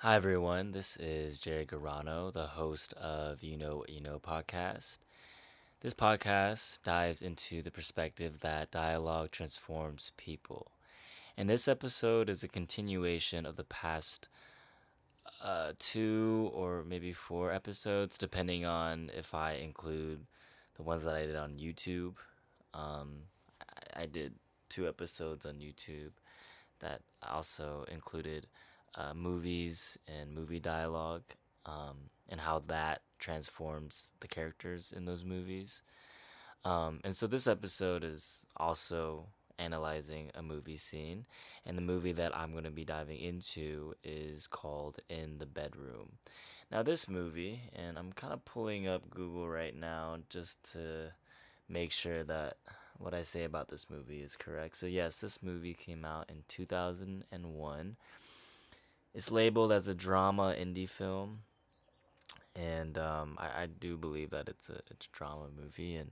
[0.00, 0.72] Hi, everyone.
[0.72, 4.98] This is Jerry Garano, the host of You Know What You Know podcast.
[5.80, 10.72] This podcast dives into the perspective that dialogue transforms people.
[11.34, 14.28] And this episode is a continuation of the past
[15.42, 20.26] uh, two or maybe four episodes, depending on if I include
[20.74, 22.16] the ones that I did on YouTube.
[22.74, 23.22] Um,
[23.96, 24.34] I, I did
[24.68, 26.12] two episodes on YouTube
[26.80, 28.46] that also included
[28.96, 31.24] uh, movies and movie dialogue
[31.66, 35.82] um, and how that transforms the characters in those movies.
[36.64, 39.26] Um, and so this episode is also
[39.58, 41.26] analyzing a movie scene.
[41.64, 46.18] And the movie that I'm going to be diving into is called In the Bedroom.
[46.70, 51.12] Now, this movie, and I'm kind of pulling up Google right now just to
[51.68, 52.56] make sure that
[52.98, 54.76] what I say about this movie is correct.
[54.76, 57.96] So, yes, this movie came out in 2001.
[59.16, 61.38] It's labeled as a drama indie film,
[62.54, 66.10] and um, I, I do believe that it's a it's a drama movie, and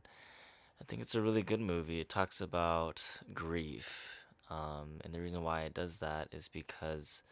[0.81, 2.01] I think it's a really good movie.
[2.01, 3.03] It talks about
[3.35, 7.23] grief, um, and the reason why it does that is because,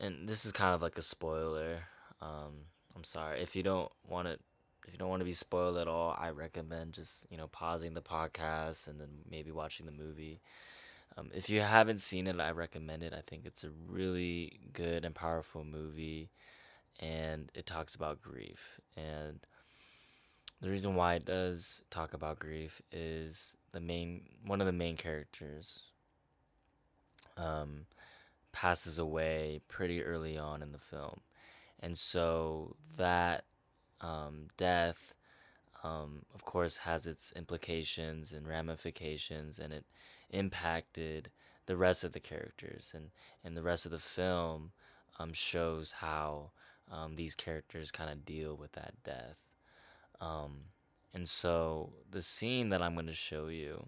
[0.00, 1.84] and this is kind of like a spoiler.
[2.20, 4.36] Um, I'm sorry if you don't want to
[4.84, 7.94] if you don't want to be spoiled at all, I recommend just you know pausing
[7.94, 10.40] the podcast and then maybe watching the movie.
[11.16, 13.12] Um, if you haven't seen it, I recommend it.
[13.12, 16.30] I think it's a really good and powerful movie,
[17.00, 18.80] and it talks about grief.
[18.96, 19.40] And
[20.60, 24.96] the reason why it does talk about grief is the main one of the main
[24.96, 25.84] characters
[27.36, 27.86] um,
[28.52, 31.20] passes away pretty early on in the film,
[31.80, 33.44] and so that
[34.00, 35.14] um, death.
[35.84, 39.84] Um, of course, has its implications and ramifications, and it
[40.32, 41.30] impacted
[41.66, 43.10] the rest of the characters and
[43.44, 44.72] and the rest of the film
[45.18, 46.50] um, shows how
[46.90, 49.36] um, these characters kind of deal with that death.
[50.20, 50.64] Um,
[51.14, 53.86] and so the scene that i'm going to show you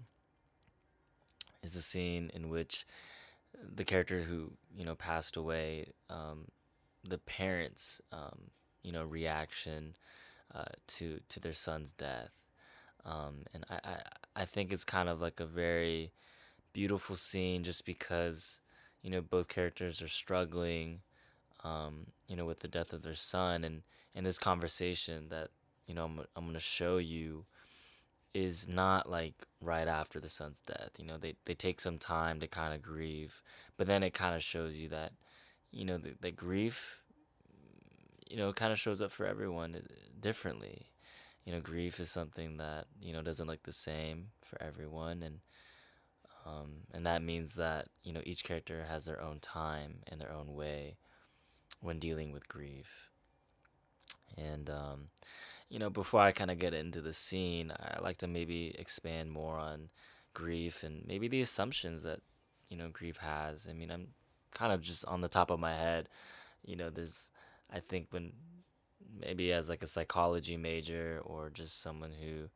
[1.62, 2.84] is a scene in which
[3.62, 6.46] the character who you know passed away um,
[7.02, 8.50] the parents um,
[8.82, 9.96] you know reaction
[10.54, 12.30] uh, to to their son's death.
[13.04, 13.96] Um, and I, I
[14.42, 16.12] I think it's kind of like a very
[16.74, 18.62] beautiful scene just because
[19.02, 21.00] you know both characters are struggling
[21.64, 23.64] um, you know with the death of their son.
[23.64, 23.82] And
[24.14, 25.50] and this conversation that
[25.86, 27.46] you know I'm, I'm to show you
[28.34, 30.92] is not like right after the son's death.
[30.98, 33.42] You know they, they take some time to kind of grieve
[33.78, 35.12] but then it kind of shows you that
[35.72, 37.02] you know the, the grief
[38.30, 39.80] you know kind of shows up for everyone uh,
[40.20, 40.86] differently.
[41.44, 45.22] You know grief is something that you know doesn't look the same for everyone.
[45.22, 45.40] And
[46.44, 50.32] um, and that means that you know each character has their own time and their
[50.32, 50.96] own way
[51.80, 53.10] when dealing with grief.
[54.36, 55.08] And um,
[55.68, 59.30] you know, before I kind of get into the scene, I like to maybe expand
[59.30, 59.88] more on
[60.34, 62.20] grief and maybe the assumptions that
[62.68, 63.66] you know grief has.
[63.68, 64.08] I mean, I'm
[64.52, 66.08] kind of just on the top of my head.
[66.64, 67.32] You know, there's
[67.72, 68.32] I think when
[69.18, 72.48] maybe as like a psychology major or just someone who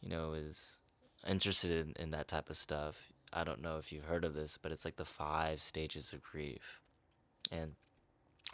[0.00, 0.80] you know is
[1.26, 4.58] interested in, in that type of stuff I don't know if you've heard of this,
[4.60, 6.80] but it's like the five stages of grief.
[7.50, 7.74] And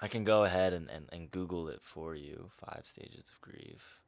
[0.01, 4.01] I can go ahead and, and, and Google it for you five stages of grief.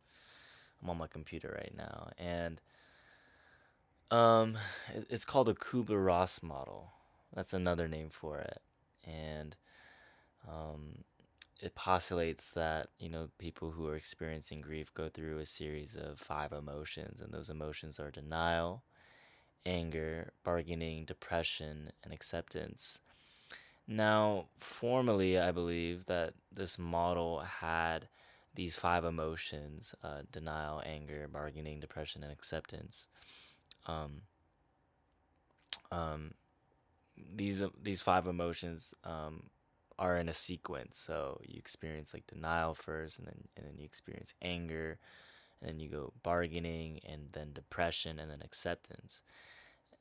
[0.82, 2.10] I'm on my computer right now.
[2.18, 2.60] And
[4.10, 4.58] um,
[4.94, 6.92] it, it's called the Kubler Ross model.
[7.34, 8.60] That's another name for it.
[9.06, 9.56] And
[10.48, 11.04] um,
[11.60, 16.18] it postulates that, you know, people who are experiencing grief go through a series of
[16.18, 17.20] five emotions.
[17.20, 18.82] And those emotions are denial
[19.66, 23.00] anger, bargaining, depression, and acceptance.
[23.86, 28.08] Now, formally, I believe that this model had
[28.54, 33.08] these five emotions uh, denial, anger, bargaining, depression, and acceptance.
[33.86, 34.22] Um,
[35.90, 36.34] um,
[37.16, 39.44] these these five emotions um,
[39.98, 40.98] are in a sequence.
[40.98, 44.98] So you experience like denial first, and then and then you experience anger,
[45.64, 49.22] then you go bargaining, and then depression, and then acceptance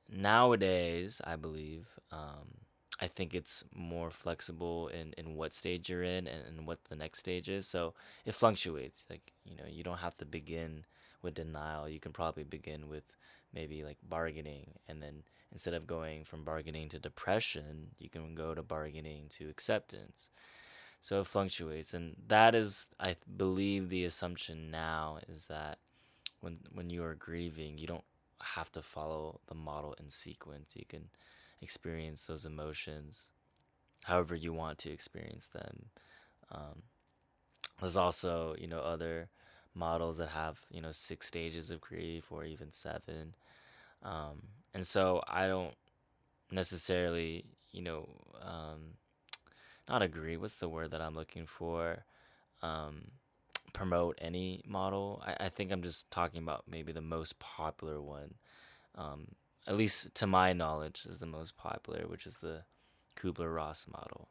[0.09, 2.59] nowadays, I believe, um,
[3.01, 6.95] I think it's more flexible in, in what stage you're in and, and what the
[6.95, 7.67] next stage is.
[7.67, 7.93] So
[8.25, 9.05] it fluctuates.
[9.09, 10.85] Like, you know, you don't have to begin
[11.21, 11.89] with denial.
[11.89, 13.15] You can probably begin with
[13.53, 14.71] maybe like bargaining.
[14.87, 19.49] And then instead of going from bargaining to depression, you can go to bargaining to
[19.49, 20.29] acceptance.
[21.03, 21.93] So it fluctuates.
[21.93, 25.79] And that is, I believe, the assumption now is that
[26.39, 28.05] when, when you are grieving, you don't
[28.41, 30.77] have to follow the model in sequence.
[30.77, 31.09] You can
[31.61, 33.31] experience those emotions
[34.05, 35.87] however you want to experience them.
[36.49, 36.83] Um,
[37.81, 39.27] there's also, you know, other
[39.75, 43.35] models that have, you know, six stages of grief or even seven.
[44.01, 45.73] Um, and so I don't
[46.49, 48.07] necessarily, you know,
[48.41, 48.95] um,
[49.87, 50.37] not agree.
[50.37, 52.05] What's the word that I'm looking for?
[52.61, 53.11] Um,
[53.73, 55.21] promote any model.
[55.25, 58.35] I, I think I'm just talking about maybe the most popular one.
[58.95, 59.29] Um,
[59.67, 62.63] at least to my knowledge, is the most popular, which is the
[63.15, 64.27] Kubler Ross model.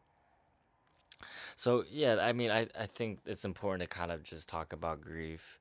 [1.56, 5.00] So yeah, I mean, I, I think it's important to kind of just talk about
[5.00, 5.58] grief.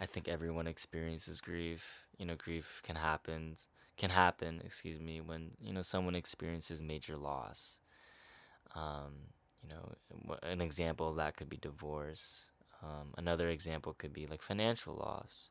[0.00, 2.06] I think everyone experiences grief.
[2.18, 3.56] You know, grief can happen
[3.98, 7.80] can happen, excuse me, when you know someone experiences major loss.
[8.74, 9.12] Um,
[9.62, 12.50] you know, an example of that could be divorce.
[12.82, 15.50] Um, another example could be like financial loss.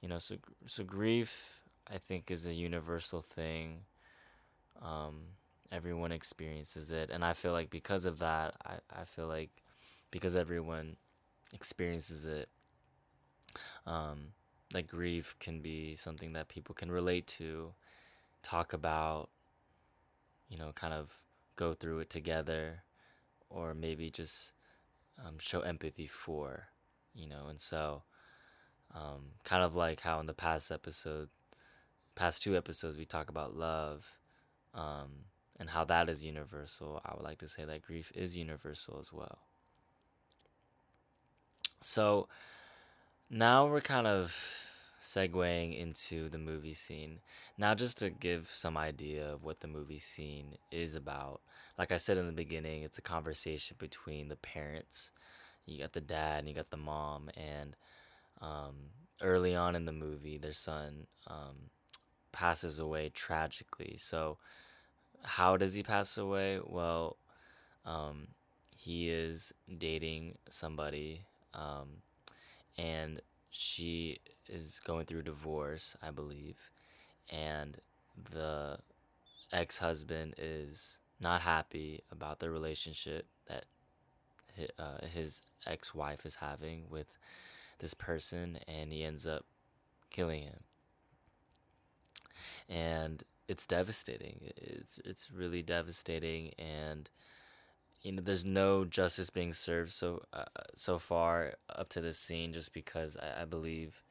[0.00, 0.36] You know, so
[0.66, 1.60] so grief,
[1.90, 3.82] I think, is a universal thing.
[4.82, 5.20] Um,
[5.72, 9.50] everyone experiences it, and I feel like because of that, I I feel like
[10.10, 10.96] because everyone
[11.54, 12.48] experiences it,
[13.86, 14.32] um,
[14.72, 17.72] like grief can be something that people can relate to,
[18.42, 19.30] talk about,
[20.48, 21.12] you know, kind of
[21.60, 22.84] go through it together,
[23.50, 24.54] or maybe just
[25.22, 26.68] um, show empathy for,
[27.14, 28.02] you know, and so
[28.94, 31.28] um, kind of like how in the past episode,
[32.14, 34.16] past two episodes, we talk about love
[34.74, 35.26] um,
[35.58, 37.02] and how that is universal.
[37.04, 39.40] I would like to say that grief is universal as well.
[41.82, 42.26] So
[43.28, 44.69] now we're kind of
[45.00, 47.20] segueing into the movie scene.
[47.56, 51.40] Now, just to give some idea of what the movie scene is about,
[51.78, 55.12] like I said in the beginning, it's a conversation between the parents.
[55.66, 57.76] You got the dad and you got the mom, and
[58.40, 58.74] um,
[59.22, 61.70] early on in the movie, their son um,
[62.32, 63.96] passes away tragically.
[63.96, 64.38] So,
[65.22, 66.60] how does he pass away?
[66.64, 67.16] Well,
[67.84, 68.28] um,
[68.76, 71.22] he is dating somebody,
[71.54, 72.02] um,
[72.78, 73.20] and
[73.50, 76.70] she is going through divorce, I believe,
[77.30, 77.78] and
[78.32, 78.78] the
[79.52, 83.64] ex husband is not happy about the relationship that
[84.78, 87.18] uh, his ex wife is having with
[87.78, 89.44] this person, and he ends up
[90.10, 90.60] killing him.
[92.68, 94.52] And it's devastating.
[94.56, 97.10] It's it's really devastating, and
[98.02, 100.44] you know there's no justice being served so uh,
[100.74, 104.02] so far up to this scene, just because I, I believe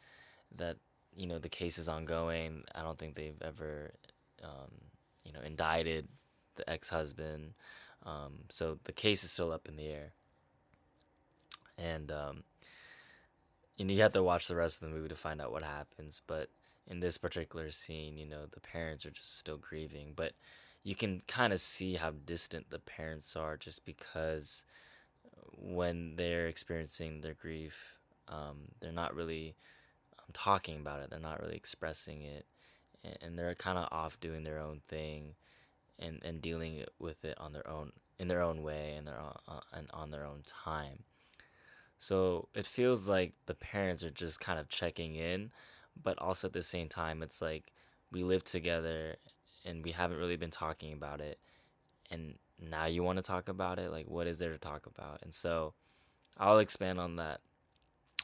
[0.55, 0.77] that
[1.15, 2.63] you know the case is ongoing.
[2.75, 3.93] I don't think they've ever
[4.43, 4.71] um,
[5.23, 6.07] you know indicted
[6.55, 7.53] the ex-husband.
[8.05, 10.13] Um, so the case is still up in the air.
[11.77, 12.43] And um,
[13.77, 15.63] you know you have to watch the rest of the movie to find out what
[15.63, 16.21] happens.
[16.25, 16.49] But
[16.87, 20.33] in this particular scene, you know the parents are just still grieving, but
[20.89, 24.65] you can kind of see how distant the parents are just because
[25.55, 29.53] when they're experiencing their grief, um, they're not really
[30.33, 31.11] talking about it.
[31.11, 32.47] They're not really expressing it,
[33.21, 35.35] and, they're kind of off doing their own thing,
[35.99, 39.61] and and dealing with it on their own in their own way and their own,
[39.71, 41.03] and on their own time.
[41.99, 45.51] So it feels like the parents are just kind of checking in,
[46.01, 47.73] but also at the same time, it's like
[48.11, 49.17] we live together
[49.69, 51.39] and we haven't really been talking about it,
[52.11, 53.91] and now you want to talk about it.
[53.91, 55.21] Like, what is there to talk about?
[55.21, 55.73] And so
[56.37, 57.41] I'll expand on that.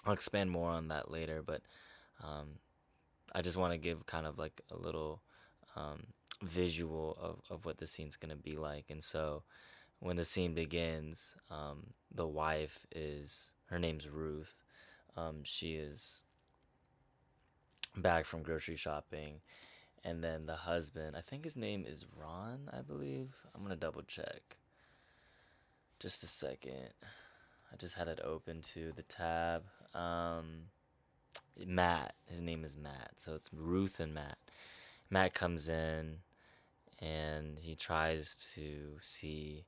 [0.05, 1.61] I'll expand more on that later, but
[2.23, 2.59] um,
[3.33, 5.21] I just want to give kind of like a little
[5.75, 6.07] um,
[6.43, 8.85] visual of, of what the scene's going to be like.
[8.89, 9.43] And so
[9.99, 14.61] when the scene begins, um, the wife is, her name's Ruth.
[15.17, 16.21] Um, she is
[17.97, 19.41] back from grocery shopping.
[20.05, 23.35] And then the husband, I think his name is Ron, I believe.
[23.55, 24.57] I'm going to double check.
[25.99, 26.89] Just a second.
[27.73, 29.63] I just had it open to the tab.
[29.95, 30.67] Um,
[31.65, 32.13] Matt.
[32.27, 33.13] His name is Matt.
[33.17, 34.37] So it's Ruth and Matt.
[35.09, 36.17] Matt comes in
[36.99, 39.65] and he tries to see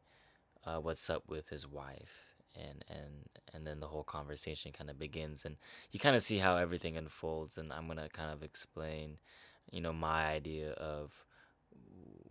[0.68, 2.26] uh, what's up with his wife.
[2.56, 5.58] And, and and then the whole conversation kind of begins and
[5.92, 9.18] you kind of see how everything unfolds and i'm going to kind of explain
[9.72, 11.12] you know my idea of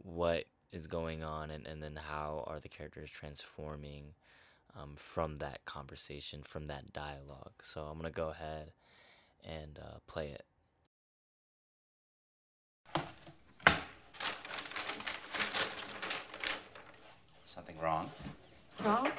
[0.03, 4.15] what is going on and, and then how are the characters transforming
[4.79, 8.73] um, from that conversation from that dialogue so i'm going to go ahead
[9.47, 10.45] and uh, play it.
[17.47, 18.11] Something wrong?
[18.85, 19.11] Wrong?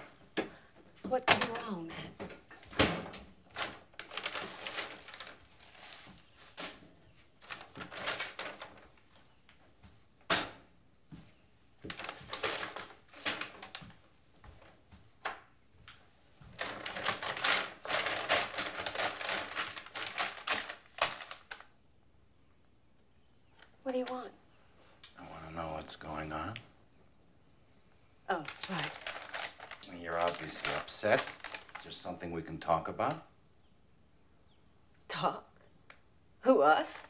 [1.07, 1.89] What could be wrong,
[23.97, 24.29] do you want?
[25.17, 26.53] I want to know what's going on.
[28.29, 28.91] Oh, right.
[29.99, 31.19] You're obviously upset.
[31.79, 33.23] Is there something we can talk about?
[35.07, 35.43] Talk?
[36.41, 37.01] Who, us?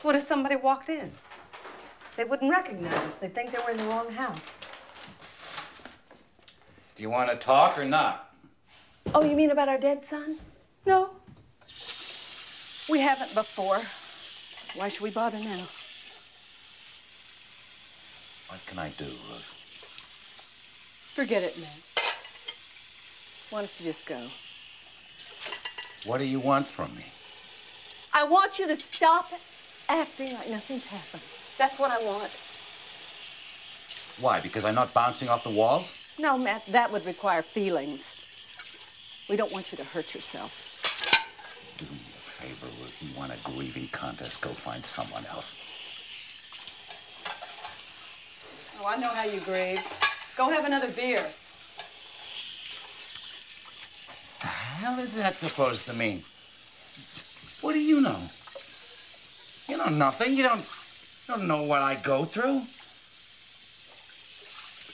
[0.00, 1.12] What if somebody walked in?
[2.16, 3.16] They wouldn't recognize us.
[3.16, 4.56] They'd think they were in the wrong house.
[6.96, 8.34] Do you want to talk or not?
[9.14, 10.38] Oh, you mean about our dead son?
[10.86, 11.10] No.
[12.88, 13.80] We haven't before.
[14.76, 15.62] Why should we bother now?
[18.48, 19.48] What can I do, Ruth?
[21.14, 21.70] Forget it, man.
[23.48, 24.20] Why don't you just go?
[26.04, 27.06] What do you want from me?
[28.12, 29.32] I want you to stop
[29.88, 31.22] acting like nothing's happened.
[31.56, 32.30] That's what I want.
[34.20, 34.40] Why?
[34.40, 35.94] Because I'm not bouncing off the walls?
[36.18, 38.04] No, Matt, that would require feelings.
[39.30, 40.52] We don't want you to hurt yourself.
[41.78, 43.02] Do me a favor, Ruth.
[43.02, 44.42] You want a grieving contest?
[44.42, 45.56] Go find someone else.
[48.84, 49.80] Oh, I know how you grieve.
[50.36, 51.24] Go have another beer.
[54.40, 56.22] The hell is that supposed to mean?
[57.62, 58.18] What do you know?
[59.70, 60.36] You know nothing.
[60.36, 62.60] You don't, you don't know what I go through.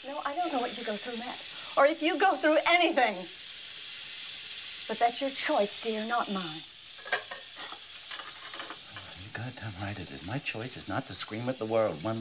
[0.06, 1.42] No, I don't know what you go through, Matt.
[1.76, 3.16] Or if you go through anything.
[4.86, 6.62] But that's your choice, dear, not mine.
[9.40, 10.26] Goddamn right it is.
[10.26, 12.04] My choice is not to scream at the world.
[12.04, 12.20] One,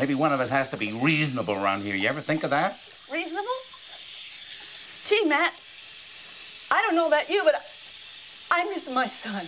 [0.00, 1.94] maybe one of us has to be reasonable around here.
[1.94, 2.76] You ever think of that?
[3.12, 3.46] Reasonable?
[5.06, 5.54] Gee, Matt,
[6.72, 7.54] I don't know about you, but
[8.50, 9.46] I miss my son.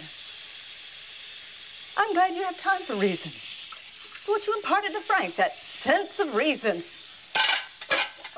[1.98, 3.32] I'm glad you have time for reason.
[3.32, 6.76] It's what you imparted to Frank, that sense of reason.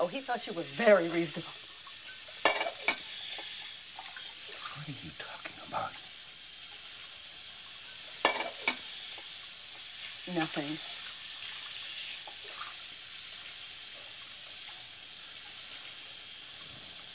[0.02, 1.52] Oh, he thought you were very reasonable.
[4.72, 6.09] What are you talking about?
[10.36, 10.70] Nothing.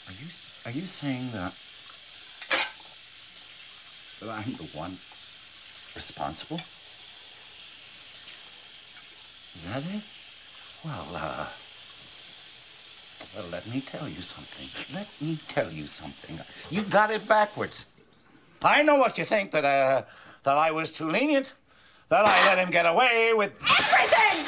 [0.06, 0.28] Are you
[0.66, 1.52] are you saying that
[4.20, 4.90] that I'm the one
[5.96, 6.60] responsible?
[9.56, 10.04] Is that it?
[10.84, 11.48] Well, uh,
[13.34, 14.68] well, let me tell you something.
[14.94, 16.38] Let me tell you something.
[16.70, 17.86] You got it backwards.
[18.62, 20.02] I know what you think that uh,
[20.42, 21.54] that I was too lenient,
[22.08, 24.38] that I let him get away with Everything!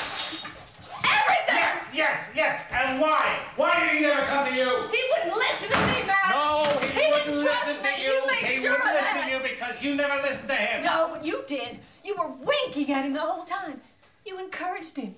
[1.04, 1.56] Everything!
[1.56, 2.66] Yes, yes, yes.
[2.72, 3.38] And why?
[3.56, 4.64] Why did he never come to you?
[4.90, 6.30] He wouldn't listen to me, Matt!
[6.30, 7.90] No, he, He wouldn't didn't trust listen me.
[7.90, 8.08] to you.
[8.12, 9.24] You made he sure wouldn't of listen that.
[9.26, 10.84] to you because you never listened to him.
[10.84, 11.78] No, but you did.
[12.04, 13.80] You were winking at him the whole time.
[14.24, 15.14] You encouraged him.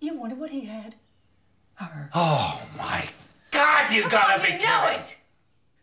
[0.00, 0.94] You wanted what he had.
[1.74, 2.10] Her.
[2.14, 3.04] Oh my
[3.50, 3.90] God!
[3.92, 4.66] You gotta Come on, be you kidding.
[4.68, 5.16] know it.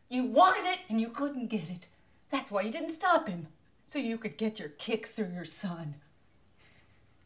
[0.10, 1.88] You wanted it and you couldn't get it.
[2.32, 3.48] That's why you didn't stop him.
[3.92, 5.96] So you could get your kicks through your son.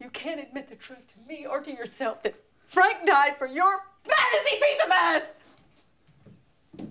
[0.01, 2.33] You can't admit the truth to me or to yourself that
[2.65, 5.33] Frank died for your fantasy piece of ass.
[6.79, 6.87] You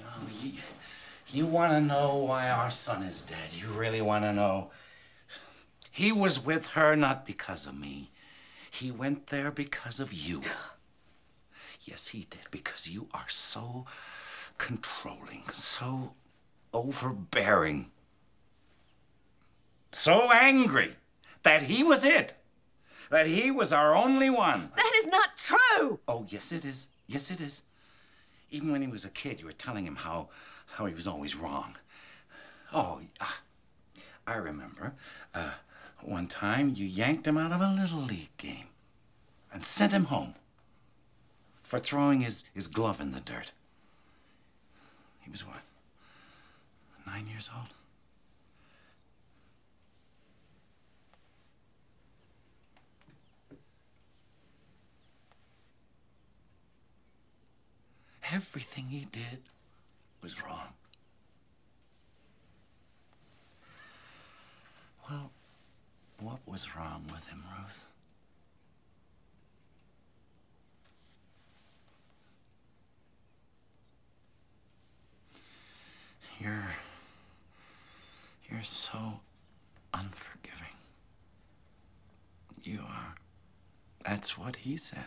[0.00, 0.52] know, you,
[1.28, 3.54] you want to know why our son is dead.
[3.58, 4.70] You really want to know.
[5.90, 8.10] He was with her not because of me.
[8.70, 10.42] He went there because of you.
[11.84, 13.86] Yes, he did, because you are so
[14.58, 16.12] controlling, so
[16.72, 17.90] overbearing,
[19.92, 20.94] so angry
[21.42, 22.34] that he was it,
[23.10, 24.70] that he was our only one.
[24.76, 26.00] That is not true.
[26.06, 26.88] Oh, yes, it is.
[27.06, 27.62] Yes, it is.
[28.50, 30.28] Even when he was a kid, you were telling him how,
[30.66, 31.76] how he was always wrong.
[32.72, 33.40] Oh, ah,
[34.26, 34.94] I remember.
[35.34, 35.50] Uh,
[36.02, 38.66] one time you yanked him out of a little league game
[39.52, 40.34] and sent him home
[41.62, 43.52] for throwing his, his glove in the dirt.
[45.20, 45.60] He was what?
[47.14, 47.68] Nine years old?
[58.30, 59.40] Everything he did
[60.22, 60.74] was wrong.
[65.08, 65.30] Well,
[66.20, 67.86] what was wrong with him, Ruth?
[76.38, 76.68] You're.
[78.50, 79.20] You're so
[79.92, 80.54] unforgiving.
[82.62, 83.14] You are.
[84.04, 85.06] That's what he said.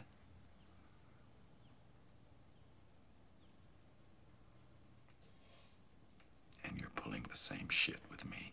[6.72, 8.52] and you're pulling the same shit with me.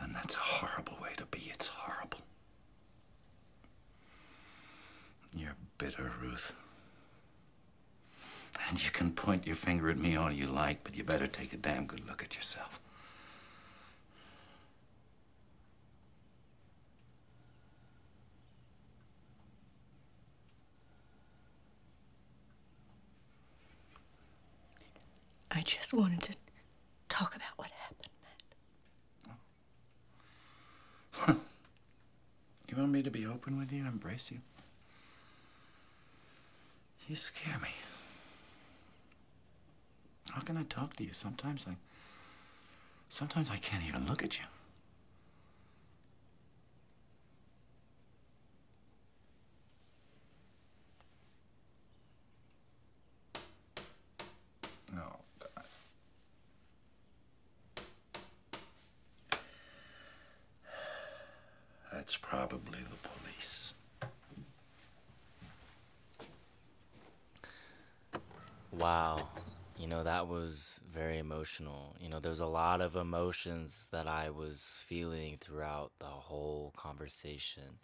[0.00, 1.50] And that's a horrible way to be.
[1.50, 2.20] It's horrible.
[5.36, 6.54] You're bitter, Ruth.
[8.68, 11.52] And you can point your finger at me all you like, but you better take
[11.52, 12.80] a damn good look at yourself.
[25.62, 26.34] Just wanted to
[27.08, 28.08] talk about what happened,
[31.26, 31.36] Matt.
[32.70, 34.38] You want me to be open with you embrace you?
[37.08, 37.68] You scare me.
[40.30, 41.12] How can I talk to you?
[41.12, 41.76] Sometimes I.
[43.08, 44.44] Sometimes I can't even look at you.
[54.92, 55.02] No.
[55.38, 55.64] God.
[61.92, 63.74] That's probably the police.
[68.72, 69.28] Wow.
[69.78, 71.96] You know, was very emotional.
[72.00, 77.78] You know, there's a lot of emotions that I was feeling throughout the whole conversation.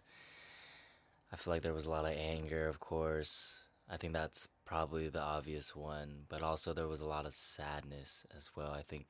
[1.31, 3.63] I feel like there was a lot of anger, of course.
[3.89, 8.25] I think that's probably the obvious one, but also there was a lot of sadness
[8.35, 8.71] as well.
[8.71, 9.07] I think,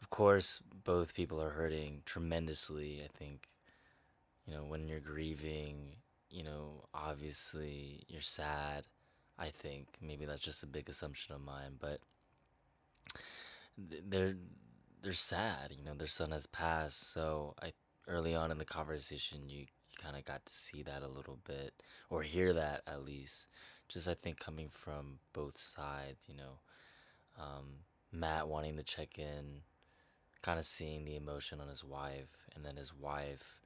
[0.00, 3.02] of course, both people are hurting tremendously.
[3.04, 3.48] I think,
[4.46, 5.96] you know, when you're grieving,
[6.30, 8.86] you know, obviously you're sad.
[9.38, 12.00] I think maybe that's just a big assumption of mine, but
[13.76, 14.36] they're
[15.02, 15.72] they're sad.
[15.76, 17.72] You know, their son has passed, so I
[18.06, 21.38] early on in the conversation you you kind of got to see that a little
[21.46, 21.72] bit
[22.10, 23.46] or hear that at least.
[23.88, 26.58] Just I think coming from both sides, you know,
[27.38, 29.62] um, Matt wanting to check in,
[30.42, 33.60] kind of seeing the emotion on his wife, and then his wife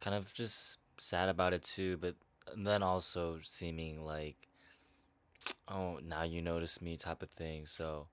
[0.00, 2.14] kind of just sad about it too, but
[2.54, 4.48] then also seeming like
[5.68, 7.66] oh, now you notice me type of thing.
[7.66, 8.08] So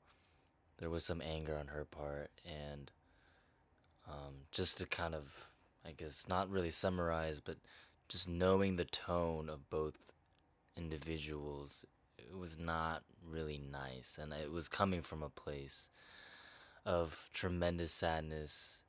[0.77, 2.31] there was some anger on her part.
[2.45, 2.91] And
[4.07, 5.47] um, just to kind of,
[5.85, 7.57] I guess, not really summarize, but
[8.09, 10.11] just knowing the tone of both
[10.75, 11.85] individuals,
[12.17, 14.19] it was not really nice.
[14.21, 15.89] And it was coming from a place
[16.85, 18.83] of tremendous sadness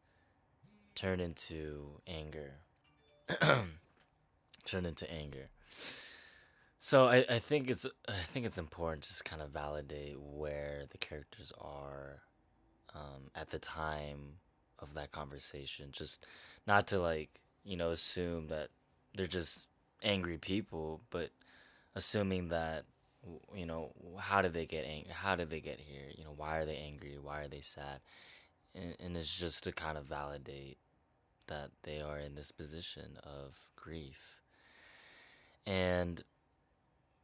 [0.94, 2.54] turned into anger.
[4.64, 5.48] turned into anger.
[6.86, 10.98] So I, I think it's I think it's important just kind of validate where the
[10.98, 12.20] characters are
[12.94, 14.34] um, at the time
[14.80, 15.92] of that conversation.
[15.92, 16.26] Just
[16.66, 18.68] not to like you know assume that
[19.14, 19.68] they're just
[20.02, 21.30] angry people, but
[21.94, 22.84] assuming that
[23.56, 25.10] you know how did they get angry?
[25.10, 26.10] How did they get here?
[26.14, 27.16] You know why are they angry?
[27.18, 28.00] Why are they sad?
[28.74, 30.76] And, and it's just to kind of validate
[31.46, 34.42] that they are in this position of grief.
[35.66, 36.22] And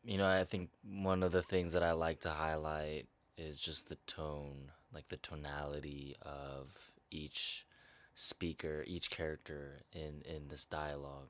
[0.04, 3.88] you know, I think one of the things that I like to highlight is just
[3.88, 7.66] the tone, like the tonality of each
[8.14, 11.28] speaker, each character in in this dialogue.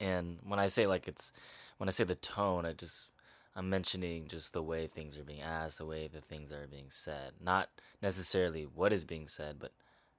[0.00, 1.32] And when I say like it's
[1.78, 3.08] when I say the tone, I just
[3.54, 6.88] I'm mentioning just the way things are being asked, the way the things are being
[6.88, 7.68] said, not
[8.00, 9.72] necessarily what is being said, but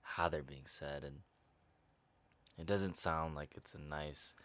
[0.04, 1.20] how they're being said and
[2.60, 4.36] it doesn't sound like it's a nice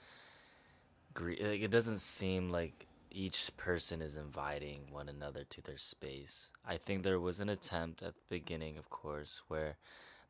[1.20, 6.52] it doesn't seem like each person is inviting one another to their space.
[6.66, 9.76] I think there was an attempt at the beginning, of course, where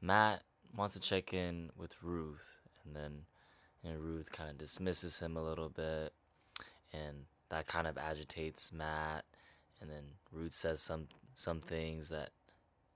[0.00, 0.42] Matt
[0.76, 3.24] wants to check in with Ruth, and then
[3.84, 6.12] and Ruth kind of dismisses him a little bit,
[6.92, 9.24] and that kind of agitates Matt,
[9.80, 12.30] and then Ruth says some some things that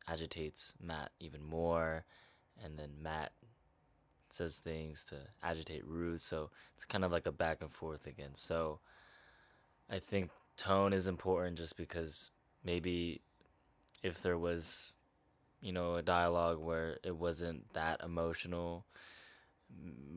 [0.09, 2.05] agitates Matt even more,
[2.63, 3.33] and then Matt
[4.29, 8.35] says things to agitate Ruth, so it's kind of like a back and forth again.
[8.35, 8.81] So
[9.91, 12.31] I think tone is important just because
[12.65, 13.21] maybe
[14.03, 14.93] if there was,
[15.61, 18.87] you know, a dialogue where it wasn't that emotional,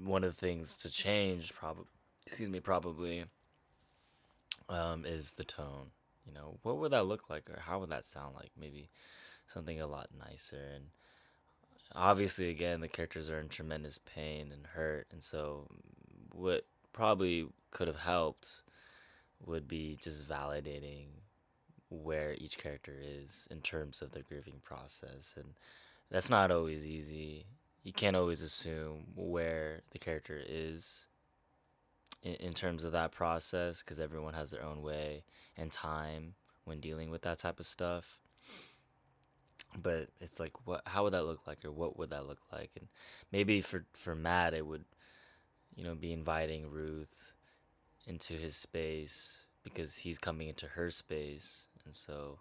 [0.04, 1.86] one of the things to change, probably,
[2.26, 3.26] excuse me, probably,
[4.70, 5.92] um, is the tone.
[6.26, 8.50] You know, what would that look like, or how would that sound like?
[8.60, 8.90] Maybe
[9.46, 10.72] something a lot nicer.
[10.74, 10.86] And
[11.94, 15.68] obviously, again, the characters are in tremendous pain and hurt, and so
[16.32, 18.62] what probably could have helped
[19.44, 21.08] would be just validating
[21.90, 25.54] where each character is in terms of their grieving process and
[26.10, 27.46] that's not always easy.
[27.84, 31.06] You can't always assume where the character is
[32.22, 35.24] in, in terms of that process because everyone has their own way
[35.58, 38.18] and time when dealing with that type of stuff.
[39.78, 42.72] But it's like what how would that look like or what would that look like?
[42.80, 42.88] And
[43.32, 44.86] maybe for for matt it would
[45.76, 47.34] you know be inviting ruth
[48.08, 52.40] into his space because he's coming into her space and so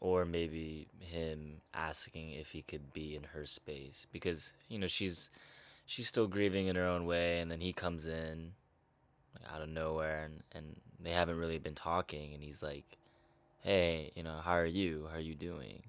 [0.00, 5.30] or maybe him asking if he could be in her space because you know she's
[5.86, 8.52] she's still grieving in her own way and then he comes in
[9.34, 12.96] like out of nowhere and, and they haven't really been talking and he's like
[13.64, 15.08] hey, you know, how are you?
[15.10, 15.82] How are you doing?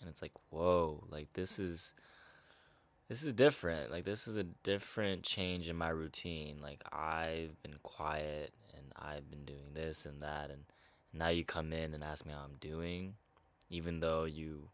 [0.00, 1.94] And it's like, whoa, like this is
[3.10, 3.90] this is different.
[3.90, 6.58] Like this is a different change in my routine.
[6.62, 10.62] Like I've been quiet and I've been doing this and that and
[11.12, 13.14] now you come in and ask me how I'm doing,
[13.68, 14.68] even though you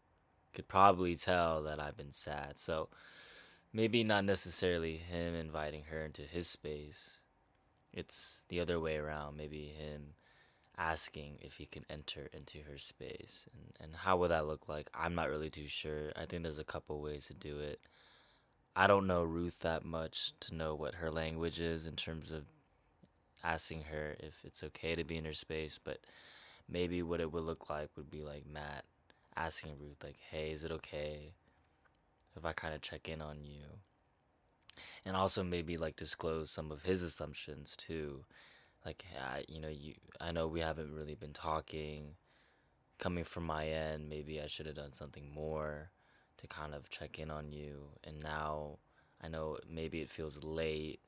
[0.53, 2.59] could probably tell that I've been sad.
[2.59, 2.89] So
[3.73, 7.21] maybe not necessarily him inviting her into his space.
[7.91, 9.35] It's the other way around.
[9.35, 10.13] Maybe him
[10.77, 13.47] asking if he can enter into her space.
[13.51, 14.91] And, and how would that look like?
[14.93, 16.11] I'm not really too sure.
[16.15, 17.79] I think there's a couple ways to do it.
[18.79, 22.43] I don't know Ruth that much to know what her language is in terms of
[23.43, 25.97] asking her if it's okay to be in her space, but
[26.69, 28.85] maybe what it would look like would be like Matt
[29.35, 31.33] asking Ruth, like, hey, is it okay
[32.35, 33.63] if I kind of check in on you?
[35.03, 38.25] And also maybe like disclose some of his assumptions too.
[38.85, 42.13] Like, I, you know, you, I know we haven't really been talking.
[42.99, 45.89] Coming from my end, maybe I should have done something more
[46.37, 47.89] to kind of check in on you.
[48.03, 48.77] And now
[49.21, 50.99] I know maybe it feels late,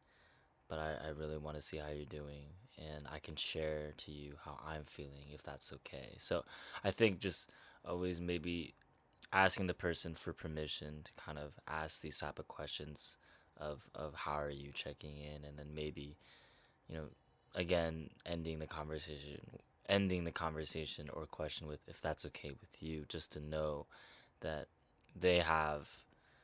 [0.68, 2.46] but I, I really want to see how you're doing.
[2.78, 6.16] And I can share to you how I'm feeling if that's okay.
[6.18, 6.46] So
[6.84, 7.50] I think just
[7.86, 8.74] always maybe
[9.34, 13.18] asking the person for permission to kind of ask these type of questions
[13.58, 16.18] of, of how are you checking in and then maybe,
[16.88, 17.06] you know,
[17.56, 19.40] again ending the conversation
[19.88, 23.88] ending the conversation or question with if that's okay with you just to know
[24.42, 24.68] that
[25.16, 25.90] they have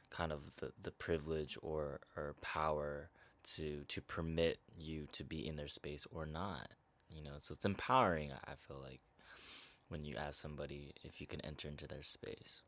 [0.10, 3.10] kind of the, the privilege or, or power
[3.44, 6.70] to to permit you to be in their space or not
[7.10, 7.34] you know?
[7.40, 9.02] So it's empowering i feel like
[9.88, 12.64] when you ask somebody if you can enter into their space.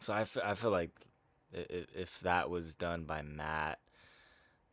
[0.00, 0.90] So i, f- I feel like
[1.52, 3.78] if, that was done by matt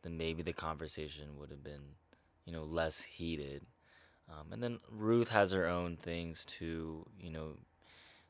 [0.02, 1.96] then maybe the conversation would have been
[2.44, 3.66] you know less heated.
[4.28, 7.56] Um, and then ruth has her own things too you know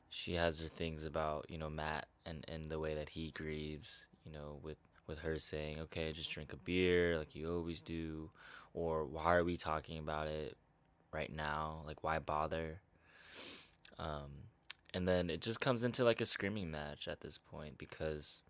[0.09, 4.07] she has her things about you know Matt and and the way that he grieves,
[4.25, 8.29] you know, with with her saying, "Okay, just drink a beer like you always do,"
[8.73, 10.57] or "Why are we talking about it
[11.11, 11.83] right now?
[11.85, 12.81] Like, why bother?"
[13.99, 14.47] Um,
[14.93, 18.43] and then it just comes into like a screaming match at this point because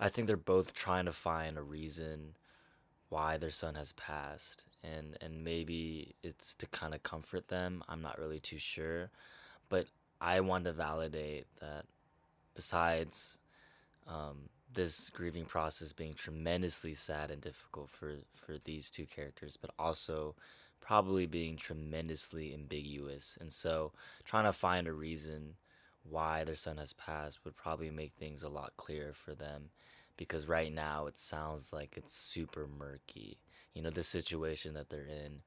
[0.00, 2.36] I think they're both trying to find a reason
[3.08, 7.82] why their son has passed, and and maybe it's to kind of comfort them.
[7.88, 9.10] I'm not really too sure,
[9.68, 9.86] but
[10.20, 11.84] I want to validate that
[12.54, 13.38] besides
[14.06, 19.70] um, this grieving process being tremendously sad and difficult for, for these two characters, but
[19.78, 20.34] also
[20.80, 23.36] probably being tremendously ambiguous.
[23.40, 23.92] And so
[24.24, 25.54] trying to find a reason
[26.08, 29.70] why their son has passed would probably make things a lot clearer for them
[30.16, 33.38] because right now it sounds like it's super murky.
[33.74, 35.42] You know, the situation that they're in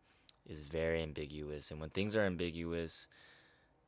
[0.47, 1.71] is very ambiguous.
[1.71, 3.07] And when things are ambiguous,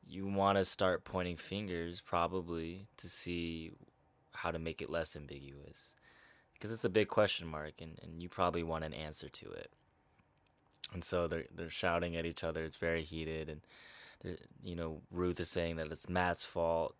[0.06, 3.72] you want to start pointing fingers probably to see
[4.32, 5.94] how to make it less ambiguous.
[6.52, 9.70] Because it's a big question mark and, and you probably want an answer to it.
[10.92, 12.62] And so they're they're shouting at each other.
[12.62, 16.94] It's very heated and you know Ruth is saying that it's Matt's fault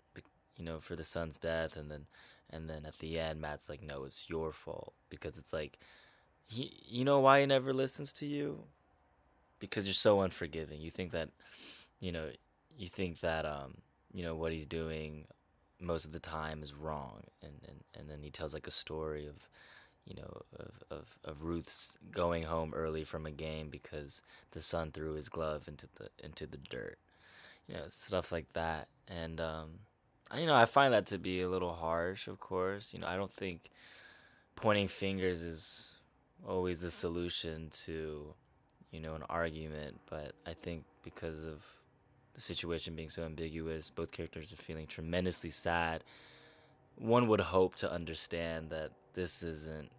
[0.57, 1.77] you know for the son's death.
[1.77, 2.07] And then
[2.51, 4.95] and then at the end Matt's like no it's your fault.
[5.11, 5.79] Because it's like
[6.47, 8.65] he you know why he never listens to you?
[9.61, 10.81] Because you're so unforgiving.
[10.81, 11.31] You think that
[12.01, 12.31] you know
[12.77, 13.75] you think that um,
[14.13, 15.27] you know what he's doing
[15.81, 19.27] most of the time is wrong, and, and, and then he tells like a story
[19.27, 19.49] of
[20.05, 24.91] you know of, of, of Ruth's going home early from a game because the son
[24.91, 26.99] threw his glove into the into the dirt,
[27.69, 29.71] you know stuff like that, and um,
[30.37, 32.29] you know I find that to be a little harsh.
[32.29, 33.71] Of course, you know I don't think
[34.57, 35.97] pointing fingers is
[36.47, 38.35] always the solution to
[38.91, 41.65] you know an argument, but I think because of
[42.35, 46.05] the situation being so ambiguous, both characters are feeling tremendously sad.
[46.97, 49.91] One would hope to understand that this isn't,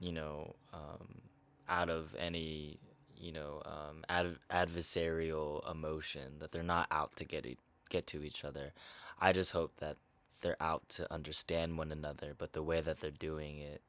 [0.00, 1.20] you know, um,
[1.68, 2.78] out of any,
[3.18, 7.58] you know, um, ad- adversarial emotion, that they're not out to get, e-
[7.90, 8.72] get to each other.
[9.20, 9.96] I just hope that
[10.40, 13.82] they're out to understand one another, but the way that they're doing it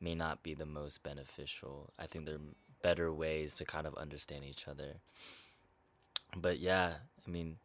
[0.00, 1.90] may not be the most beneficial.
[1.98, 4.96] I think there are better ways to kind of understand each other
[6.36, 6.94] but yeah,
[7.26, 7.56] I mean,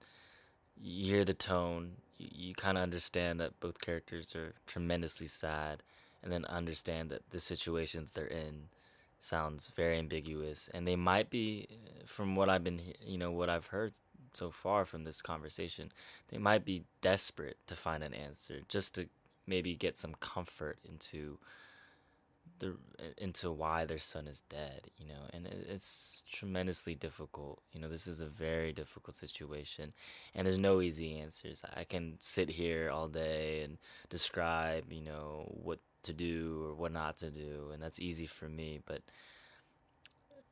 [0.77, 5.83] you hear the tone, you, you kind of understand that both characters are tremendously sad,
[6.23, 8.69] and then understand that the situation that they're in
[9.17, 11.67] sounds very ambiguous, and they might be,
[12.05, 13.91] from what I've been, you know, what I've heard
[14.33, 15.91] so far from this conversation,
[16.29, 19.07] they might be desperate to find an answer, just to
[19.47, 21.37] maybe get some comfort into
[22.59, 22.75] the
[23.17, 27.89] into why their son is dead you know and it, it's tremendously difficult you know
[27.89, 29.93] this is a very difficult situation
[30.35, 31.63] and there's no easy answers.
[31.75, 33.77] I can sit here all day and
[34.09, 38.47] describe you know what to do or what not to do and that's easy for
[38.47, 39.01] me but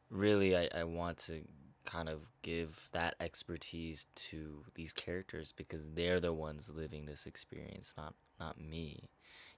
[0.09, 1.41] really i, I want to
[1.85, 7.93] kind of give that expertise to these characters because they're the ones living this experience
[7.97, 9.09] not not me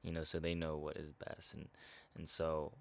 [0.03, 1.67] you know so they know what is best and
[2.15, 2.73] and so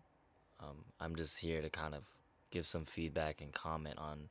[0.60, 2.04] um, I'm just here to kind of
[2.50, 4.28] give some feedback and comment on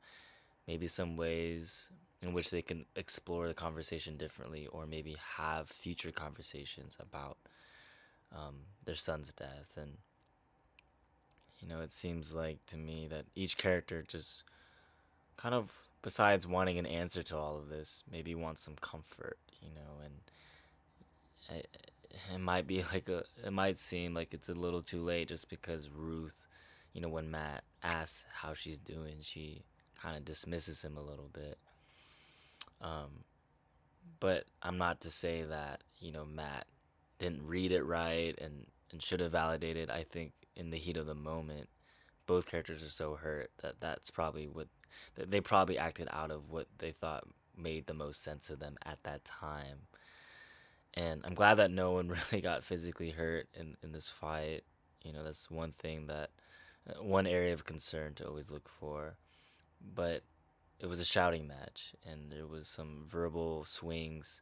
[0.67, 6.11] maybe some ways in which they can explore the conversation differently or maybe have future
[6.11, 7.37] conversations about
[8.35, 9.77] um, their son's death.
[9.77, 9.97] And,
[11.59, 14.43] you know, it seems like to me that each character just
[15.37, 15.71] kind of,
[16.01, 20.13] besides wanting an answer to all of this, maybe wants some comfort, you know, and.
[21.49, 21.63] I,
[22.33, 25.49] it might be like a it might seem like it's a little too late just
[25.49, 26.47] because Ruth,
[26.93, 29.63] you know, when Matt asks how she's doing, she
[30.01, 31.57] kind of dismisses him a little bit.
[32.81, 33.23] Um,
[34.19, 36.67] but I'm not to say that you know Matt
[37.19, 39.89] didn't read it right and and should have validated.
[39.89, 41.69] I think in the heat of the moment,
[42.25, 44.67] both characters are so hurt that that's probably what
[45.15, 47.25] that they probably acted out of what they thought
[47.57, 49.79] made the most sense to them at that time
[50.97, 54.63] and I'm glad that no one really got physically hurt in in this fight.
[55.03, 56.31] You know, that's one thing that
[56.89, 59.17] uh, one area of concern to always look for.
[59.79, 60.23] But
[60.79, 64.41] it was a shouting match, and there was some verbal swings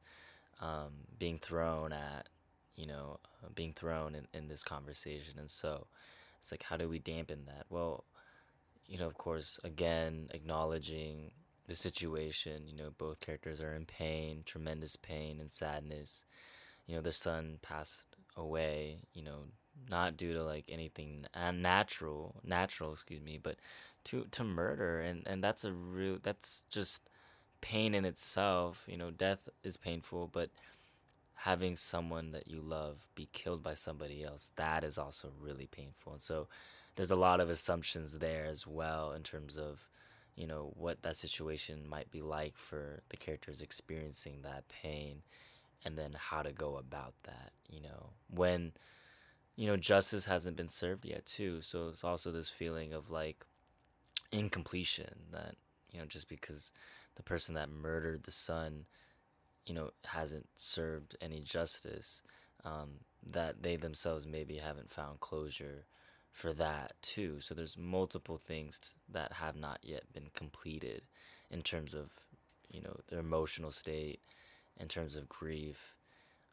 [0.62, 2.30] um, being thrown at,
[2.76, 5.38] you know, uh, being thrown in, in this conversation.
[5.38, 5.88] And so
[6.40, 7.66] it's like, how do we dampen that?
[7.70, 8.06] Well,
[8.88, 11.32] you know, of course, again, acknowledging
[11.68, 12.68] the situation.
[12.68, 16.26] You know, both characters are in pain, tremendous pain and sadness.
[16.88, 19.00] You know, their son passed away.
[19.14, 19.40] You know,
[19.90, 23.58] not due to like anything unnatural, natural, excuse me, but
[24.06, 27.10] to to murder, and and that's a real that's just
[27.62, 28.86] pain in itself.
[28.88, 30.50] You know, death is painful, but
[31.36, 36.14] having someone that you love be killed by somebody else that is also really painful
[36.14, 36.48] and so
[36.96, 39.90] there's a lot of assumptions there as well in terms of
[40.36, 45.22] you know what that situation might be like for the characters experiencing that pain
[45.84, 48.74] and then how to go about that you know when
[49.56, 51.62] you know justice hasn't been served yet too.
[51.62, 53.46] So it's also this feeling of like
[54.32, 55.56] incompletion that
[55.92, 56.74] you know just because
[57.16, 58.86] the person that murdered the son
[59.66, 62.22] you know hasn't served any justice
[62.64, 65.86] um, that they themselves maybe haven't found closure
[66.36, 67.40] for that too.
[67.40, 71.04] So there's multiple things that have not yet been completed
[71.50, 72.12] in terms of
[72.70, 74.20] you know their emotional state,
[74.78, 75.96] in terms of grief,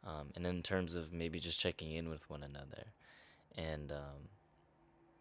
[0.06, 2.92] um, and in terms of maybe just checking in with one another.
[3.58, 4.28] And um,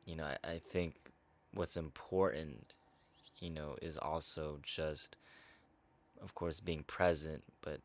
[0.05, 0.93] you know, I, I think
[1.55, 2.73] what's important,
[3.39, 5.15] you know, is also just,
[6.21, 7.79] of course, being present, but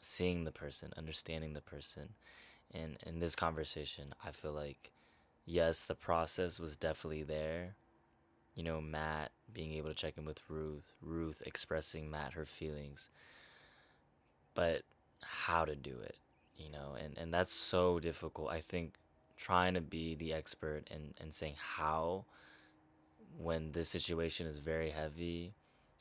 [0.00, 2.08] seeing the person, understanding the person.
[2.74, 4.90] And in this conversation, I feel like
[5.50, 7.74] yes, the process was definitely there.
[8.54, 13.10] You know, Matt being able to check in with Ruth, Ruth expressing Matt her feelings.
[14.54, 14.82] But
[15.22, 16.16] how to do it,
[16.56, 18.50] you know, and, and that's so difficult.
[18.50, 18.94] I think
[19.36, 22.26] trying to be the expert and, and saying how
[23.38, 25.54] when this situation is very heavy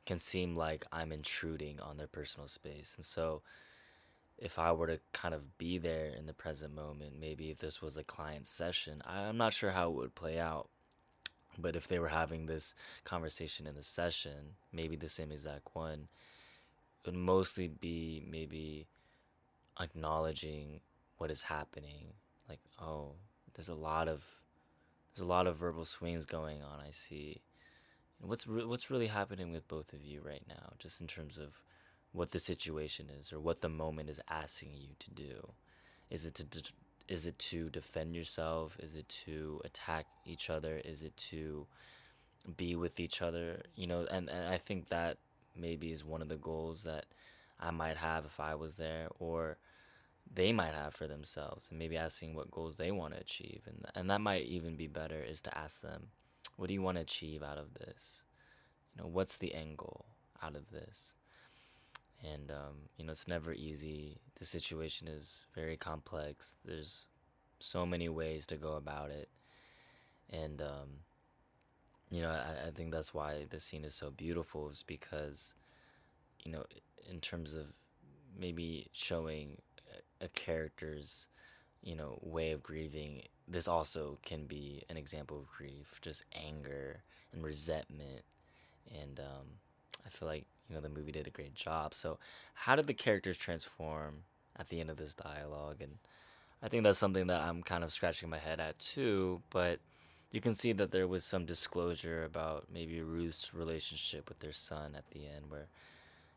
[0.06, 2.96] can seem like I'm intruding on their personal space.
[2.98, 3.42] And so
[4.42, 7.82] if I were to kind of be there in the present moment, maybe if this
[7.82, 10.70] was a client session, I'm not sure how it would play out.
[11.58, 12.74] But if they were having this
[13.04, 16.08] conversation in the session, maybe the same exact one,
[17.04, 18.88] it would mostly be maybe
[19.80, 20.80] acknowledging
[21.18, 22.14] what is happening.
[22.48, 23.16] Like, oh,
[23.56, 24.26] there's a lot of
[25.14, 26.80] there's a lot of verbal swings going on.
[26.86, 27.42] I see.
[28.22, 31.62] What's re- what's really happening with both of you right now, just in terms of
[32.12, 35.54] what the situation is or what the moment is asking you to do.
[36.10, 36.74] Is it to de-
[37.08, 38.78] is it to defend yourself?
[38.80, 40.82] Is it to attack each other?
[40.86, 41.68] Is it to
[42.56, 43.64] be with each other?
[43.76, 45.18] You know, and, and I think that
[45.56, 47.06] maybe is one of the goals that
[47.60, 49.58] I might have if I was there or
[50.32, 53.86] they might have for themselves and maybe asking what goals they want to achieve and
[53.96, 56.10] and that might even be better is to ask them
[56.56, 58.24] what do you want to achieve out of this
[58.94, 60.06] you know what's the end goal
[60.42, 61.16] out of this
[62.24, 64.18] and um, you know it's never easy.
[64.40, 66.56] The situation is very complex.
[66.66, 67.08] There's
[67.60, 69.30] so many ways to go about it.
[70.30, 70.90] And um,
[72.10, 75.56] you know I, I think that's why the scene is so beautiful is because
[76.44, 76.66] you know
[77.10, 77.74] in terms of
[78.38, 79.58] maybe showing
[80.22, 81.28] a, character's
[81.82, 87.04] you know, way of grieving, this also can be an example of grief, just anger
[87.32, 88.24] and resentment.
[88.92, 89.48] And um,
[90.06, 91.94] I feel like, you know, the movie did a great job.
[91.96, 92.20] So,
[92.54, 94.24] how did the characters transform
[94.58, 95.82] at the end of this dialogue?
[95.82, 95.98] And
[96.62, 99.42] I think that's something that I'm kind of scratching my head at too.
[99.50, 99.80] But
[100.32, 104.94] you can see that there was some disclosure about maybe Ruth's relationship with their son
[104.96, 105.68] at the end, where,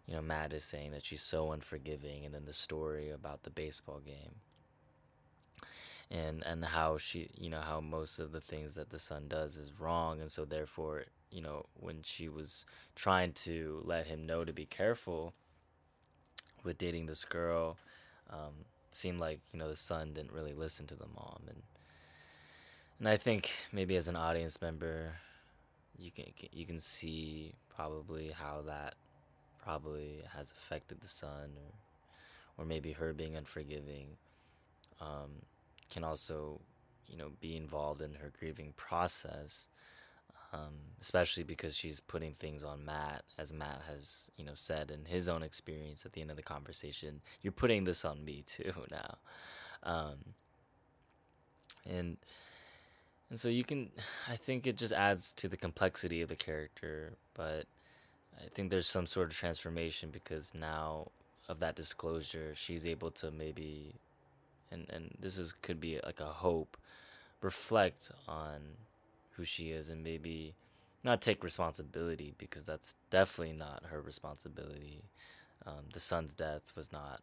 [0.06, 3.50] you know, Matt is saying that she's so unforgiving, and then the story about the
[3.50, 4.36] baseball game
[6.12, 9.56] and and how she you know how most of the things that the son does
[9.56, 10.20] is wrong.
[10.20, 14.66] And so therefore you know when she was trying to let him know to be
[14.66, 15.34] careful
[16.64, 17.76] with dating this girl
[18.30, 21.42] um, seemed like you know the son didn't really listen to the mom.
[21.48, 21.62] And
[22.98, 25.14] and I think maybe as an audience member
[25.98, 28.94] you can you can see probably how that
[29.62, 31.72] probably has affected the son or
[32.58, 34.18] or maybe her being unforgiving.
[35.00, 35.42] Um,
[35.92, 36.60] can also,
[37.06, 39.68] you know, be involved in her grieving process,
[40.52, 45.04] um, especially because she's putting things on Matt, as Matt has, you know, said in
[45.04, 47.20] his own experience at the end of the conversation.
[47.42, 49.16] You're putting this on me too now,
[49.82, 50.16] um,
[51.88, 52.16] and
[53.32, 53.88] and so you can,
[54.28, 57.64] I think it just adds to the complexity of the character, but
[58.38, 61.08] I think there's some sort of transformation because now
[61.48, 63.94] of that disclosure, she's able to maybe
[64.72, 66.76] and and this is could be like a hope
[67.40, 68.60] reflect on
[69.32, 70.54] who she is and maybe
[71.02, 75.02] not take responsibility because that's definitely not her responsibility.
[75.66, 77.20] Um, the son's death was not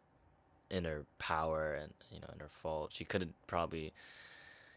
[0.70, 2.92] in her power and you know in her fault.
[2.92, 3.92] She could have probably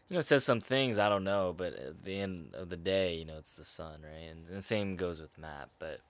[0.08, 3.14] you know said some things i don't know but at the end of the day
[3.14, 4.30] you know it's the son right?
[4.30, 6.00] And, and the same goes with matt but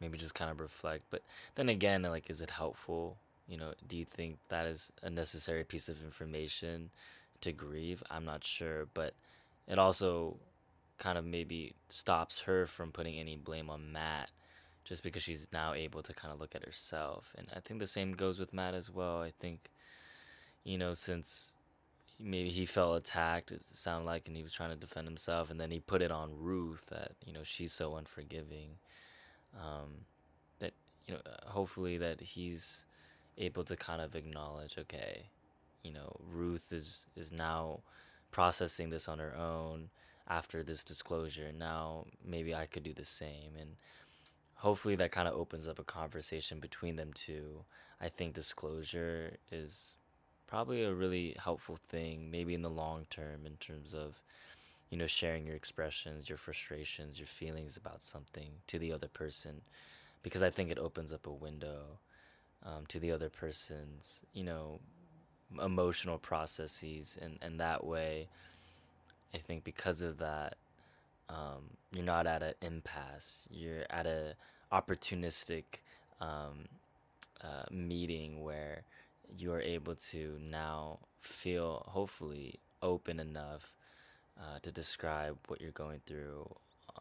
[0.00, 1.04] maybe just kind of reflect.
[1.10, 1.22] But
[1.54, 3.16] then again like is it helpful
[3.48, 6.90] you know, do you think that is a necessary piece of information
[7.40, 8.02] to grieve?
[8.10, 9.14] I'm not sure, but
[9.68, 10.36] it also
[10.98, 14.30] kind of maybe stops her from putting any blame on Matt
[14.84, 17.34] just because she's now able to kind of look at herself.
[17.36, 19.20] And I think the same goes with Matt as well.
[19.20, 19.70] I think,
[20.64, 21.54] you know, since
[22.18, 25.60] maybe he felt attacked, it sounded like, and he was trying to defend himself, and
[25.60, 28.78] then he put it on Ruth that, you know, she's so unforgiving.
[29.54, 30.06] Um,
[30.60, 30.72] that,
[31.06, 32.86] you know, hopefully that he's
[33.38, 35.26] able to kind of acknowledge, okay,
[35.82, 37.80] you know, Ruth is is now
[38.30, 39.90] processing this on her own
[40.28, 41.52] after this disclosure.
[41.56, 43.76] Now maybe I could do the same and
[44.56, 47.64] hopefully that kind of opens up a conversation between them two.
[48.00, 49.96] I think disclosure is
[50.46, 54.20] probably a really helpful thing maybe in the long term in terms of
[54.90, 59.62] you know sharing your expressions, your frustrations, your feelings about something to the other person
[60.22, 61.98] because I think it opens up a window
[62.66, 64.80] um, to the other person's, you know,
[65.62, 68.28] emotional processes, and and that way,
[69.34, 70.56] I think because of that,
[71.28, 73.46] um, you're not at an impasse.
[73.50, 74.34] You're at a
[74.72, 75.64] opportunistic
[76.20, 76.66] um,
[77.40, 78.82] uh, meeting where
[79.36, 83.72] you are able to now feel hopefully open enough
[84.38, 86.48] uh, to describe what you're going through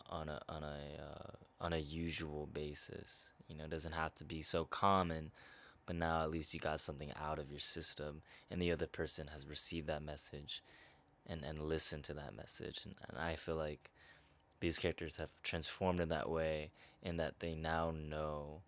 [0.09, 3.29] on a on a uh, on a usual basis.
[3.47, 5.31] You know, it doesn't have to be so common
[5.85, 9.27] but now at least you got something out of your system and the other person
[9.27, 10.63] has received that message
[11.27, 12.81] and and listened to that message.
[12.85, 13.91] And, and i feel like
[14.59, 16.71] these characters have transformed in that way
[17.03, 18.61] in that they now know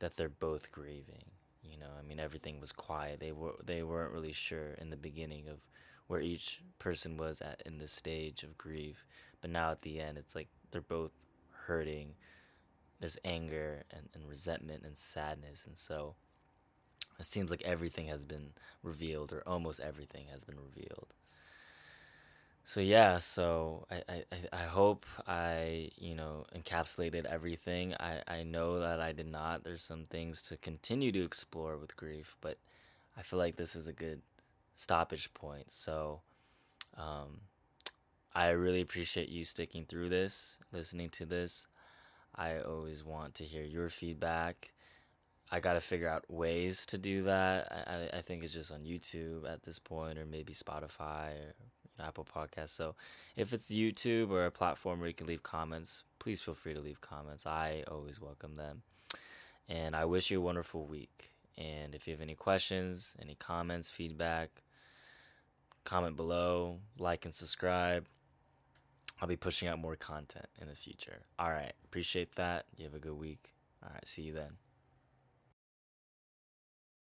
[0.00, 1.24] that they're both grieving
[1.62, 1.90] you know?
[1.98, 3.20] I mean everything was quiet.
[3.20, 5.58] They were they weren't really sure in the beginning of
[6.06, 9.04] where each person was at in the stage of grief.
[9.40, 11.12] But now at the end it's like they're both
[11.66, 12.14] hurting
[12.98, 15.64] there's anger and, and resentment and sadness.
[15.66, 16.16] And so
[17.20, 18.52] it seems like everything has been
[18.82, 21.14] revealed, or almost everything has been revealed.
[22.64, 27.94] So yeah, so I, I, I hope I you know encapsulated everything.
[27.98, 29.64] I, I know that I did not.
[29.64, 32.58] There's some things to continue to explore with grief, but
[33.16, 34.22] I feel like this is a good
[34.74, 35.70] stoppage point.
[35.72, 36.20] So
[36.96, 37.40] um,
[38.34, 41.66] I really appreciate you sticking through this, listening to this.
[42.36, 44.72] I always want to hear your feedback.
[45.50, 48.10] I got to figure out ways to do that.
[48.12, 51.54] I, I think it's just on YouTube at this point, or maybe Spotify or
[52.00, 52.70] Apple Podcasts.
[52.70, 52.94] So
[53.36, 56.80] if it's YouTube or a platform where you can leave comments, please feel free to
[56.80, 57.46] leave comments.
[57.46, 58.82] I always welcome them.
[59.68, 61.30] And I wish you a wonderful week.
[61.58, 64.62] And if you have any questions, any comments, feedback,
[65.84, 68.06] comment below, like and subscribe.
[69.20, 71.20] I'll be pushing out more content in the future.
[71.38, 71.72] All right.
[71.84, 72.64] Appreciate that.
[72.76, 73.52] You have a good week.
[73.82, 74.06] All right.
[74.06, 74.69] See you then.